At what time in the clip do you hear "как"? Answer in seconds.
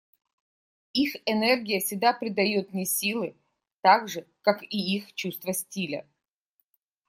4.41-4.63